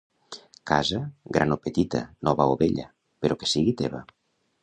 [0.69, 1.01] Casa,
[1.37, 2.87] gran o petita, nova o vella;
[3.25, 4.01] però que sigui teva.